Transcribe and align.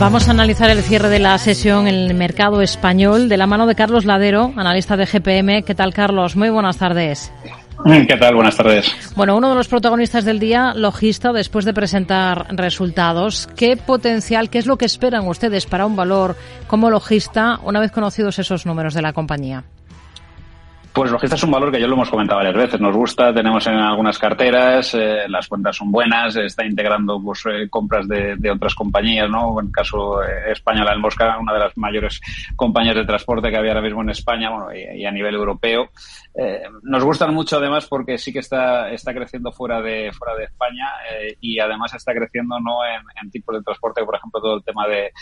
Vamos 0.00 0.28
a 0.28 0.30
analizar 0.30 0.70
el 0.70 0.82
cierre 0.82 1.10
de 1.10 1.18
la 1.18 1.36
sesión 1.36 1.86
en 1.86 1.94
el 1.94 2.14
mercado 2.14 2.62
español 2.62 3.28
de 3.28 3.36
la 3.36 3.46
mano 3.46 3.66
de 3.66 3.74
Carlos 3.74 4.06
Ladero, 4.06 4.50
analista 4.56 4.96
de 4.96 5.04
GPM. 5.04 5.62
¿Qué 5.62 5.74
tal, 5.74 5.92
Carlos? 5.92 6.36
Muy 6.36 6.48
buenas 6.48 6.78
tardes. 6.78 7.30
¿Qué 7.84 8.16
tal? 8.18 8.34
Buenas 8.34 8.56
tardes. 8.56 8.90
Bueno, 9.14 9.36
uno 9.36 9.50
de 9.50 9.56
los 9.56 9.68
protagonistas 9.68 10.24
del 10.24 10.38
día, 10.38 10.72
Logista, 10.74 11.34
después 11.34 11.66
de 11.66 11.74
presentar 11.74 12.46
resultados. 12.56 13.46
¿Qué 13.54 13.76
potencial, 13.76 14.48
qué 14.48 14.56
es 14.56 14.66
lo 14.66 14.78
que 14.78 14.86
esperan 14.86 15.28
ustedes 15.28 15.66
para 15.66 15.84
un 15.84 15.96
valor 15.96 16.34
como 16.66 16.88
Logista 16.88 17.60
una 17.62 17.78
vez 17.78 17.92
conocidos 17.92 18.38
esos 18.38 18.64
números 18.64 18.94
de 18.94 19.02
la 19.02 19.12
compañía? 19.12 19.64
Pues 20.92 21.12
Logista 21.12 21.36
es 21.36 21.42
un 21.44 21.52
valor 21.52 21.70
que 21.70 21.80
ya 21.80 21.86
lo 21.86 21.94
hemos 21.94 22.10
comentado 22.10 22.38
varias 22.38 22.56
veces. 22.56 22.80
Nos 22.80 22.96
gusta, 22.96 23.32
tenemos 23.32 23.64
en 23.68 23.74
algunas 23.74 24.18
carteras, 24.18 24.92
eh, 24.94 25.28
las 25.28 25.46
cuentas 25.46 25.76
son 25.76 25.92
buenas, 25.92 26.34
está 26.34 26.66
integrando 26.66 27.22
pues, 27.22 27.44
eh, 27.46 27.68
compras 27.70 28.08
de, 28.08 28.50
otras 28.50 28.74
compañías, 28.74 29.30
¿no? 29.30 29.60
En 29.60 29.66
el 29.66 29.72
caso 29.72 30.20
eh, 30.20 30.50
española, 30.50 30.92
el 30.92 30.98
Mosca, 30.98 31.38
una 31.38 31.52
de 31.52 31.60
las 31.60 31.76
mayores 31.78 32.20
compañías 32.56 32.96
de 32.96 33.04
transporte 33.04 33.50
que 33.50 33.56
había 33.56 33.70
ahora 33.70 33.82
mismo 33.82 34.02
en 34.02 34.10
España 34.10 34.50
bueno, 34.50 34.74
y, 34.74 35.04
a 35.04 35.12
nivel 35.12 35.36
europeo. 35.36 35.90
nos 36.82 37.04
gustan 37.04 37.34
mucho 37.34 37.58
además 37.58 37.86
porque 37.86 38.18
sí 38.18 38.32
que 38.32 38.40
está, 38.40 38.90
está 38.90 39.14
creciendo 39.14 39.52
fuera 39.52 39.80
de, 39.80 40.10
fuera 40.12 40.36
de 40.36 40.44
España 40.44 40.86
y 41.40 41.58
además 41.60 41.94
está 41.94 42.12
creciendo 42.12 42.58
no 42.60 42.78
en, 42.84 43.30
tipos 43.30 43.56
de 43.56 43.62
transporte, 43.62 44.04
por 44.04 44.16
ejemplo, 44.16 44.40
todo 44.40 44.56
el 44.56 44.64
tema 44.64 44.86
de, 44.88 45.12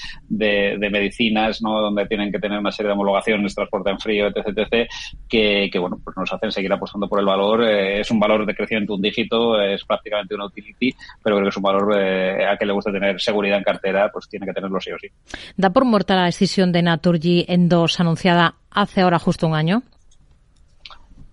de, 0.78 0.90
medicinas, 0.90 1.60
¿no? 1.60 1.80
Donde 1.80 2.06
tienen 2.06 2.32
que 2.32 2.38
tener 2.38 2.58
una 2.58 2.72
serie 2.72 2.88
de 2.88 2.94
homologaciones, 2.94 3.54
transporte 3.54 3.90
en 3.90 4.00
frío, 4.00 4.28
etc, 4.28 4.46
etc, 4.48 4.90
que 5.28 5.57
que, 5.70 5.78
bueno, 5.78 5.98
pues 6.02 6.16
nos 6.16 6.32
hacen 6.32 6.52
seguir 6.52 6.72
apostando 6.72 7.08
por 7.08 7.20
el 7.20 7.26
valor. 7.26 7.64
Eh, 7.64 8.00
es 8.00 8.10
un 8.10 8.20
valor 8.20 8.46
de 8.46 8.54
crecimiento 8.54 8.94
un 8.94 9.02
dígito, 9.02 9.60
es 9.60 9.84
prácticamente 9.84 10.34
una 10.34 10.46
utility, 10.46 10.94
pero 11.22 11.36
creo 11.36 11.46
que 11.46 11.50
es 11.50 11.56
un 11.56 11.62
valor 11.62 11.96
eh, 11.98 12.46
a 12.46 12.56
que 12.56 12.66
le 12.66 12.72
gusta 12.72 12.92
tener 12.92 13.20
seguridad 13.20 13.58
en 13.58 13.64
cartera, 13.64 14.10
pues 14.12 14.28
tiene 14.28 14.46
que 14.46 14.52
tenerlo 14.52 14.80
sí 14.80 14.90
o 14.92 14.98
sí. 14.98 15.08
¿Da 15.56 15.70
por 15.70 15.84
muerta 15.84 16.14
la 16.14 16.24
decisión 16.26 16.72
de 16.72 16.82
Naturgy 16.82 17.44
en 17.48 17.68
dos 17.68 18.00
anunciada 18.00 18.54
hace 18.70 19.00
ahora 19.00 19.18
justo 19.18 19.46
un 19.46 19.54
año? 19.54 19.82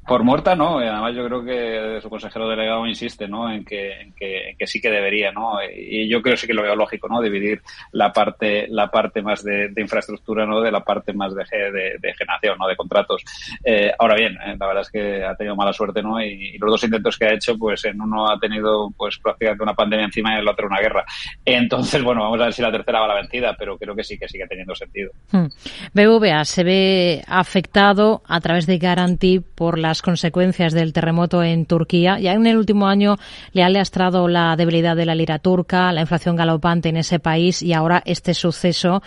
Por 0.07 0.23
muerta, 0.23 0.55
no. 0.55 0.77
Además, 0.77 1.15
yo 1.15 1.25
creo 1.25 1.43
que 1.43 1.99
su 2.01 2.09
consejero 2.09 2.47
delegado 2.47 2.85
insiste, 2.85 3.27
¿no? 3.27 3.51
En 3.51 3.65
que, 3.65 4.01
en 4.01 4.13
que, 4.13 4.49
en 4.49 4.57
que, 4.57 4.67
sí 4.67 4.79
que 4.79 4.91
debería, 4.91 5.31
¿no? 5.31 5.57
Y 5.75 6.07
yo 6.07 6.21
creo 6.21 6.37
sí 6.37 6.45
que 6.45 6.53
lo 6.53 6.61
veo 6.61 6.75
lógico, 6.75 7.07
¿no? 7.07 7.21
Dividir 7.21 7.61
la 7.91 8.13
parte, 8.13 8.67
la 8.69 8.91
parte 8.91 9.21
más 9.23 9.43
de, 9.43 9.69
de 9.69 9.81
infraestructura, 9.81 10.45
¿no? 10.45 10.61
De 10.61 10.71
la 10.71 10.81
parte 10.81 11.11
más 11.13 11.33
de, 11.33 11.43
de, 11.43 11.97
de 11.99 12.13
generación, 12.13 12.57
¿no? 12.59 12.67
De 12.67 12.75
contratos. 12.75 13.23
Eh, 13.63 13.91
ahora 13.97 14.15
bien, 14.15 14.33
eh, 14.45 14.55
la 14.59 14.67
verdad 14.67 14.81
es 14.81 14.91
que 14.91 15.23
ha 15.23 15.35
tenido 15.35 15.55
mala 15.55 15.73
suerte, 15.73 16.03
¿no? 16.03 16.21
Y, 16.21 16.57
los 16.59 16.71
dos 16.71 16.83
intentos 16.83 17.17
que 17.17 17.25
ha 17.25 17.33
hecho, 17.33 17.57
pues 17.57 17.83
en 17.85 17.99
uno 17.99 18.29
ha 18.29 18.39
tenido, 18.39 18.91
pues 18.95 19.17
prácticamente 19.17 19.63
una 19.63 19.73
pandemia 19.73 20.05
encima 20.05 20.31
y 20.31 20.33
en 20.33 20.39
el 20.41 20.47
otro 20.47 20.67
una 20.67 20.79
guerra. 20.79 21.03
Entonces, 21.43 22.03
bueno, 22.03 22.21
vamos 22.21 22.39
a 22.41 22.45
ver 22.45 22.53
si 22.53 22.61
la 22.61 22.71
tercera 22.71 22.99
va 22.99 23.05
a 23.05 23.09
la 23.09 23.15
vencida, 23.15 23.55
pero 23.57 23.77
creo 23.77 23.95
que 23.95 24.03
sí 24.03 24.17
que 24.17 24.27
sigue 24.27 24.47
teniendo 24.47 24.75
sentido. 24.75 25.11
Hmm. 25.31 25.47
BVA 25.93 26.45
se 26.45 26.63
ve 26.63 27.23
afectado 27.27 28.21
a 28.27 28.39
través 28.39 28.65
de 28.67 28.77
Guarantee 28.77 29.41
por 29.41 29.79
las 29.79 29.94
consecuencias 30.01 30.73
del 30.73 30.93
terremoto 30.93 31.43
en 31.43 31.65
Turquía. 31.65 32.19
Ya 32.19 32.33
en 32.33 32.45
el 32.47 32.57
último 32.57 32.87
año 32.87 33.17
le 33.53 33.63
ha 33.63 33.69
lastrado 33.69 34.27
la 34.27 34.55
debilidad 34.55 34.95
de 34.95 35.05
la 35.05 35.15
lira 35.15 35.39
turca, 35.39 35.91
la 35.91 36.01
inflación 36.01 36.35
galopante 36.35 36.89
en 36.89 36.97
ese 36.97 37.19
país 37.19 37.61
y 37.61 37.73
ahora 37.73 38.01
este 38.05 38.33
suceso 38.33 39.01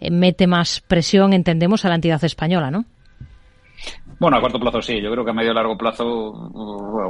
eh, 0.00 0.10
mete 0.10 0.46
más 0.46 0.80
presión, 0.80 1.32
entendemos, 1.32 1.84
a 1.84 1.88
la 1.88 1.96
entidad 1.96 2.22
española, 2.24 2.70
¿no? 2.70 2.84
Bueno, 4.18 4.36
a 4.36 4.40
corto 4.40 4.60
plazo 4.60 4.82
sí. 4.82 5.00
Yo 5.00 5.10
creo 5.10 5.24
que 5.24 5.30
a 5.30 5.34
medio 5.34 5.52
largo 5.52 5.76
plazo, 5.76 6.32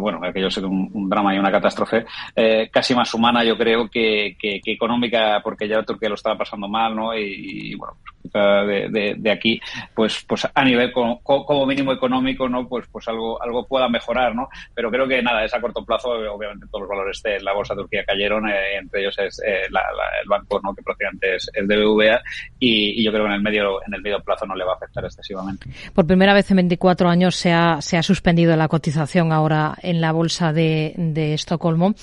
bueno, 0.00 0.20
aquello 0.22 0.50
sido 0.50 0.68
un, 0.68 0.90
un, 0.92 1.08
drama 1.08 1.34
y 1.34 1.38
una 1.38 1.50
catástrofe, 1.50 2.04
eh, 2.34 2.68
casi 2.70 2.94
más 2.94 3.12
humana 3.14 3.44
yo 3.44 3.56
creo 3.56 3.88
que, 3.88 4.36
que, 4.38 4.60
económica, 4.66 5.40
porque 5.42 5.68
ya 5.68 5.82
Turquía 5.82 6.08
lo 6.08 6.14
estaba 6.14 6.38
pasando 6.38 6.68
mal, 6.68 6.94
¿no? 6.94 7.16
Y, 7.16 7.74
bueno, 7.74 7.94
pues 8.22 8.92
de, 8.92 9.30
aquí, 9.30 9.60
pues, 9.94 10.24
pues 10.26 10.48
a 10.52 10.64
nivel 10.64 10.92
como, 10.92 11.66
mínimo 11.66 11.92
económico, 11.92 12.48
¿no? 12.48 12.66
Pues, 12.68 12.86
pues 12.90 13.06
algo, 13.08 13.42
algo 13.42 13.66
pueda 13.66 13.88
mejorar, 13.88 14.34
¿no? 14.34 14.48
Pero 14.74 14.90
creo 14.90 15.06
que 15.06 15.22
nada, 15.22 15.44
es 15.44 15.54
a 15.54 15.60
corto 15.60 15.84
plazo, 15.84 16.10
obviamente 16.10 16.66
todos 16.70 16.82
los 16.82 16.90
valores 16.90 17.22
de 17.22 17.40
la 17.40 17.52
bolsa 17.52 17.74
de 17.74 17.82
Turquía 17.82 18.04
cayeron, 18.04 18.48
eh, 18.48 18.76
entre 18.80 19.02
ellos 19.02 19.18
es 19.18 19.40
eh, 19.46 19.66
el 19.66 20.28
banco, 20.28 20.60
¿no? 20.62 20.74
Que 20.74 20.82
prácticamente 20.82 21.36
es 21.36 21.50
el 21.54 21.66
BBVA 21.66 22.20
y, 22.58 23.00
y, 23.00 23.04
yo 23.04 23.12
creo 23.12 23.24
que 23.24 23.30
en 23.30 23.34
el 23.36 23.42
medio, 23.42 23.80
en 23.86 23.94
el 23.94 24.02
medio 24.02 24.20
plazo 24.20 24.46
no 24.46 24.54
le 24.54 24.64
va 24.64 24.72
a 24.72 24.76
afectar 24.76 25.04
excesivamente. 25.04 25.66
Por 25.94 26.06
primera 26.06 26.32
vez 26.32 26.50
en 26.50 26.56
24 26.56 26.93
años 27.02 27.36
se 27.36 27.52
ha, 27.52 27.80
se 27.80 27.96
ha 27.96 28.02
suspendido 28.02 28.56
la 28.56 28.68
cotización 28.68 29.32
ahora 29.32 29.76
en 29.82 30.00
la 30.00 30.12
bolsa 30.12 30.52
de, 30.52 30.94
de 30.96 31.34
Estocolmo, 31.34 31.94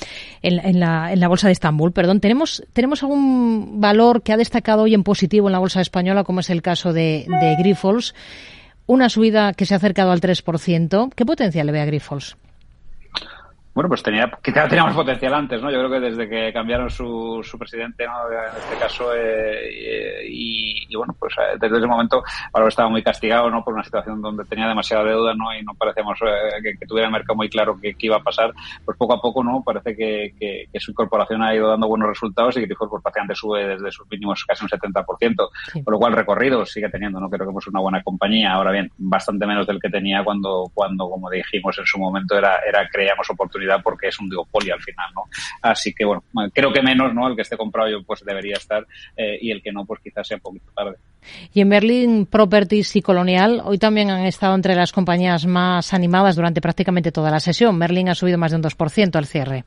en, 0.41 0.59
en, 0.59 0.79
la, 0.79 1.12
en 1.12 1.19
la 1.19 1.28
bolsa 1.28 1.47
de 1.47 1.53
Estambul, 1.53 1.91
perdón. 1.91 2.19
¿Tenemos, 2.19 2.63
¿Tenemos 2.74 3.03
algún 3.03 3.79
valor 3.81 4.22
que 4.22 4.34
ha 4.34 4.38
destacado 4.38 4.84
hoy 4.84 4.94
en 4.94 5.03
positivo 5.03 5.47
en 5.47 5.53
la 5.53 5.59
bolsa 5.59 5.81
española, 5.81 6.24
como 6.24 6.41
es 6.41 6.50
el 6.50 6.62
caso 6.62 6.94
de, 6.94 7.25
de 7.28 7.56
Grifols? 7.57 8.13
Una 8.85 9.09
subida 9.09 9.53
que 9.53 9.66
se 9.66 9.74
ha 9.74 9.78
acercado 9.78 10.12
al 10.12 10.22
3%. 10.22 11.13
¿Qué 11.16 11.25
potencial 11.25 11.66
le 11.68 11.72
ve 11.72 11.81
a 11.81 11.85
Grifols? 11.85 12.35
Bueno, 13.74 13.88
pues 13.88 14.04
tenía, 14.04 14.30
quizá 14.44 14.68
tenía 14.68 14.84
más 14.84 14.96
potencial 14.96 15.34
antes, 15.34 15.62
¿no? 15.62 15.72
Yo 15.72 15.78
creo 15.78 15.90
que 15.90 16.00
desde 16.02 16.28
que 16.28 16.52
cambiaron 16.52 16.90
su, 16.90 17.40
su 17.42 17.58
presidente, 17.58 18.06
¿no? 18.06 18.30
En 18.30 18.58
este 18.58 18.76
caso, 18.78 19.14
eh, 19.16 20.28
y, 20.28 20.88
y, 20.90 20.96
bueno, 20.98 21.16
pues 21.18 21.34
eh, 21.38 21.58
desde 21.58 21.78
ese 21.78 21.88
momento 21.88 22.22
ahora 22.52 22.68
estaba 22.68 22.90
muy 22.90 23.02
castigado, 23.02 23.50
¿no? 23.50 23.64
Por 23.64 23.74
una 23.74 23.84
situación 23.86 24.22
donde 24.22 24.44
tenía 24.44 24.68
demasiada 24.68 25.06
deuda, 25.06 25.34
¿no? 25.36 25.56
Y 25.58 25.64
no 25.64 25.74
parecíamos 25.76 26.20
eh, 26.22 26.76
que, 26.78 26.86
tuviera 26.86 27.08
el 27.08 27.14
mercado 27.14 27.38
muy 27.38 27.50
claro 27.50 27.80
qué 27.82 27.96
iba 28.00 28.18
a 28.18 28.24
pasar. 28.24 28.52
Pues 28.84 28.98
poco 28.98 29.14
a 29.14 29.22
poco, 29.22 29.42
¿no? 29.42 29.64
Parece 29.64 29.96
que, 29.96 30.34
que, 30.38 30.80
su 30.82 30.92
incorporación 30.92 31.42
ha 31.42 31.56
ido 31.56 31.70
dando 31.70 31.88
buenos 31.88 32.09
resultados 32.09 32.58
y 32.58 32.59
que 32.59 32.66
Grifols, 32.66 32.90
pues 32.90 33.03
prácticamente 33.03 33.36
sube 33.36 33.68
desde 33.68 33.90
sus 33.92 34.06
mínimos 34.12 34.44
casi 34.44 34.66
un 34.66 34.70
70%. 34.70 35.50
Por 35.86 35.94
lo 35.94 35.98
cual, 35.98 36.12
recorrido 36.12 36.66
sigue 36.66 36.90
teniendo, 36.90 37.22
¿no? 37.22 37.30
Creo 37.30 37.48
que 37.50 37.58
es 37.58 37.68
una 37.68 37.80
buena 37.80 38.03
compañía. 38.03 38.52
Ahora 38.52 38.72
bien, 38.72 38.92
bastante 38.98 39.46
menos 39.46 39.66
del 39.66 39.80
que 39.80 39.90
tenía 39.90 40.26
cuando, 40.26 40.70
cuando 40.74 41.09
como 41.09 41.30
dijimos 41.30 41.78
en 41.80 41.86
su 41.86 41.98
momento, 41.98 42.38
era, 42.38 42.59
era 42.68 42.86
creíamos 42.92 43.30
oportunidad 43.30 43.61
porque 43.84 44.08
es 44.08 44.20
un 44.20 44.30
duopolio 44.30 44.74
al 44.74 44.82
final, 44.82 45.08
¿no? 45.16 45.24
Así 45.62 45.94
que 45.94 46.06
bueno, 46.06 46.24
creo 46.54 46.72
que 46.72 46.82
menos, 46.82 47.14
¿no? 47.14 47.28
El 47.28 47.36
que 47.36 47.42
esté 47.42 47.58
comprado 47.58 47.90
yo 47.90 48.04
pues 48.04 48.24
debería 48.26 48.56
estar 48.56 48.86
eh, 49.16 49.38
y 49.42 49.52
el 49.52 49.62
que 49.62 49.72
no 49.72 49.86
pues 49.86 50.02
quizás 50.02 50.28
sea 50.28 50.38
un 50.38 50.42
poquito 50.42 50.72
tarde. 50.76 50.98
Y 51.54 51.62
en 51.62 51.70
Berlin 51.70 52.26
Properties 52.26 52.96
y 52.96 53.02
Colonial 53.02 53.62
hoy 53.64 53.78
también 53.78 54.10
han 54.10 54.26
estado 54.26 54.56
entre 54.56 54.76
las 54.76 54.92
compañías 54.92 55.46
más 55.46 55.94
animadas 55.94 56.36
durante 56.36 56.62
prácticamente 56.62 57.12
toda 57.12 57.32
la 57.32 57.40
sesión. 57.40 57.78
Berlin 57.78 58.10
ha 58.10 58.16
subido 58.16 58.38
más 58.38 58.52
de 58.52 58.58
un 58.58 58.64
2% 58.64 59.16
al 59.16 59.26
cierre. 59.26 59.66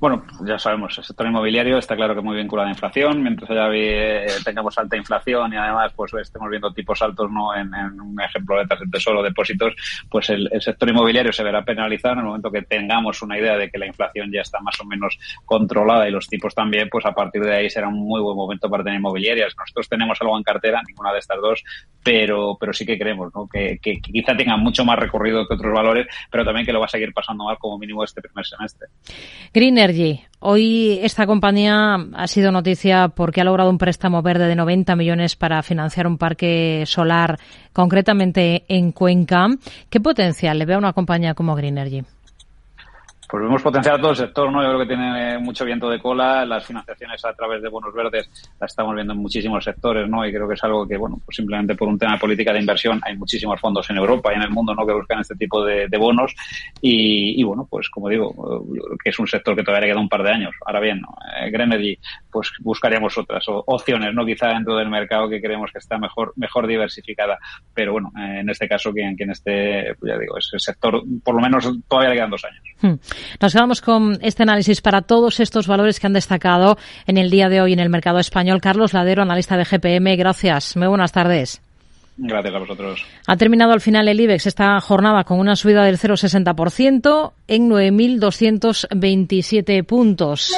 Bueno, 0.00 0.24
ya 0.46 0.60
sabemos, 0.60 0.96
el 0.96 1.02
sector 1.02 1.26
inmobiliario 1.26 1.76
está 1.76 1.96
claro 1.96 2.14
que 2.14 2.20
muy 2.20 2.36
vinculado 2.36 2.68
a 2.68 2.70
inflación. 2.70 3.20
Mientras 3.20 3.50
ya 3.50 3.68
eh, 3.72 4.28
tengamos 4.44 4.78
alta 4.78 4.96
inflación 4.96 5.52
y 5.52 5.56
además 5.56 5.92
pues 5.96 6.12
estemos 6.14 6.48
viendo 6.50 6.72
tipos 6.72 7.02
altos 7.02 7.28
no 7.32 7.52
en, 7.56 7.74
un 8.00 8.20
ejemplo 8.20 8.58
de 8.58 8.66
tasas 8.66 8.86
de 8.86 8.92
tesoro, 8.92 9.24
depósitos, 9.24 9.74
pues 10.08 10.30
el, 10.30 10.48
sector 10.60 10.88
inmobiliario 10.88 11.32
se 11.32 11.42
verá 11.42 11.64
penalizado 11.64 12.14
en 12.14 12.20
el 12.20 12.24
momento 12.26 12.52
que 12.52 12.62
tengamos 12.62 13.20
una 13.22 13.38
idea 13.38 13.56
de 13.56 13.70
que 13.70 13.78
la 13.78 13.86
inflación 13.86 14.30
ya 14.32 14.42
está 14.42 14.60
más 14.60 14.80
o 14.80 14.84
menos 14.84 15.18
controlada 15.44 16.08
y 16.08 16.12
los 16.12 16.28
tipos 16.28 16.54
también, 16.54 16.88
pues 16.88 17.04
a 17.04 17.12
partir 17.12 17.42
de 17.42 17.56
ahí 17.56 17.68
será 17.68 17.88
un 17.88 17.98
muy 17.98 18.20
buen 18.20 18.36
momento 18.36 18.70
para 18.70 18.84
tener 18.84 19.00
inmobiliarias. 19.00 19.52
Nosotros 19.58 19.88
tenemos 19.88 20.16
algo 20.20 20.36
en 20.36 20.44
cartera, 20.44 20.80
ninguna 20.86 21.12
de 21.12 21.18
estas 21.18 21.38
dos, 21.40 21.64
pero, 22.04 22.56
pero 22.60 22.72
sí 22.72 22.86
que 22.86 22.96
creemos 22.96 23.32
¿no? 23.34 23.48
que, 23.48 23.80
que, 23.82 24.00
que 24.00 24.12
quizá 24.12 24.36
tenga 24.36 24.56
mucho 24.56 24.84
más 24.84 24.96
recorrido 24.96 25.46
que 25.48 25.54
otros 25.54 25.74
valores, 25.74 26.06
pero 26.30 26.44
también 26.44 26.64
que 26.64 26.72
lo 26.72 26.78
va 26.78 26.86
a 26.86 26.88
seguir 26.88 27.12
pasando 27.12 27.44
mal 27.44 27.58
como 27.58 27.78
mínimo 27.78 28.04
este 28.04 28.22
primer 28.22 28.46
semestre. 28.46 28.86
Greener 29.52 29.87
Hoy 30.40 31.00
esta 31.02 31.26
compañía 31.26 31.96
ha 32.14 32.26
sido 32.26 32.52
noticia 32.52 33.08
porque 33.08 33.40
ha 33.40 33.44
logrado 33.44 33.70
un 33.70 33.78
préstamo 33.78 34.22
verde 34.22 34.46
de 34.46 34.54
90 34.54 34.94
millones 34.96 35.34
para 35.34 35.62
financiar 35.62 36.06
un 36.06 36.18
parque 36.18 36.84
solar, 36.86 37.38
concretamente 37.72 38.64
en 38.68 38.92
Cuenca. 38.92 39.48
¿Qué 39.90 40.00
potencial 40.00 40.58
le 40.58 40.66
ve 40.66 40.74
a 40.74 40.78
una 40.78 40.92
compañía 40.92 41.34
como 41.34 41.56
Greenergy? 41.56 42.04
Pues 43.28 43.44
hemos 43.44 43.62
potenciado 43.62 43.98
todo 43.98 44.10
el 44.12 44.16
sector, 44.16 44.50
¿no? 44.50 44.62
Yo 44.62 44.68
creo 44.68 44.80
que 44.80 44.86
tiene 44.86 45.34
eh, 45.34 45.38
mucho 45.38 45.64
viento 45.66 45.90
de 45.90 46.00
cola, 46.00 46.46
las 46.46 46.64
financiaciones 46.64 47.22
a 47.26 47.34
través 47.34 47.62
de 47.62 47.68
bonos 47.68 47.92
verdes 47.92 48.30
las 48.58 48.70
estamos 48.70 48.94
viendo 48.94 49.12
en 49.12 49.18
muchísimos 49.18 49.62
sectores, 49.62 50.08
¿no? 50.08 50.26
Y 50.26 50.32
creo 50.32 50.48
que 50.48 50.54
es 50.54 50.64
algo 50.64 50.88
que, 50.88 50.96
bueno, 50.96 51.20
pues 51.24 51.36
simplemente 51.36 51.74
por 51.74 51.88
un 51.88 51.98
tema 51.98 52.14
de 52.14 52.18
política 52.18 52.54
de 52.54 52.60
inversión 52.60 52.98
hay 53.04 53.16
muchísimos 53.16 53.60
fondos 53.60 53.88
en 53.90 53.98
Europa 53.98 54.32
y 54.32 54.36
en 54.36 54.42
el 54.42 54.50
mundo, 54.50 54.74
¿no? 54.74 54.86
Que 54.86 54.94
buscan 54.94 55.20
este 55.20 55.36
tipo 55.36 55.62
de, 55.62 55.88
bonos 55.98 56.34
y, 56.80 57.42
bueno, 57.42 57.66
pues 57.68 57.90
como 57.90 58.08
digo, 58.08 58.64
que 59.02 59.10
es 59.10 59.18
un 59.18 59.26
sector 59.26 59.56
que 59.56 59.62
todavía 59.62 59.88
le 59.88 59.92
queda 59.92 60.00
un 60.00 60.08
par 60.08 60.22
de 60.22 60.30
años. 60.30 60.54
Ahora 60.64 60.80
bien, 60.80 61.00
¿no? 61.00 61.14
Eh, 61.42 61.98
pues 62.30 62.52
buscaríamos 62.60 63.18
otras 63.18 63.44
opciones, 63.48 64.14
¿no? 64.14 64.24
Quizá 64.24 64.48
dentro 64.48 64.76
del 64.76 64.88
mercado 64.88 65.28
que 65.28 65.40
creemos 65.40 65.70
que 65.72 65.78
está 65.78 65.98
mejor, 65.98 66.32
mejor 66.36 66.66
diversificada, 66.66 67.38
pero 67.74 67.92
bueno, 67.92 68.10
eh, 68.16 68.40
en 68.40 68.48
este 68.48 68.68
caso 68.68 68.92
quien, 68.92 69.16
quien 69.16 69.30
esté, 69.30 69.94
pues 69.98 70.12
ya 70.12 70.18
digo, 70.18 70.38
es 70.38 70.48
el 70.52 70.60
sector, 70.60 71.02
por 71.22 71.34
lo 71.34 71.40
menos 71.40 71.68
todavía 71.88 72.10
le 72.10 72.16
quedan 72.16 72.30
dos 72.30 72.44
años. 72.44 72.62
Hmm. 72.80 72.94
Nos 73.40 73.52
quedamos 73.52 73.80
con 73.80 74.18
este 74.22 74.42
análisis 74.42 74.80
para 74.80 75.02
todos 75.02 75.40
estos 75.40 75.66
valores 75.66 76.00
que 76.00 76.06
han 76.06 76.12
destacado 76.12 76.78
en 77.06 77.18
el 77.18 77.30
día 77.30 77.48
de 77.48 77.60
hoy 77.60 77.72
en 77.72 77.80
el 77.80 77.90
mercado 77.90 78.18
español. 78.18 78.60
Carlos 78.60 78.92
Ladero, 78.92 79.22
analista 79.22 79.56
de 79.56 79.64
GPM. 79.64 80.16
Gracias. 80.16 80.76
Muy 80.76 80.88
buenas 80.88 81.12
tardes. 81.12 81.60
Gracias 82.18 82.54
a 82.54 82.58
vosotros. 82.58 83.06
Ha 83.28 83.36
terminado 83.36 83.72
al 83.72 83.80
final 83.80 84.08
el 84.08 84.18
IBEX 84.18 84.46
esta 84.46 84.80
jornada 84.80 85.22
con 85.22 85.38
una 85.38 85.54
subida 85.54 85.84
del 85.84 85.98
0,60% 85.98 87.32
en 87.46 87.70
9.227 87.70 89.86
puntos. 89.86 90.52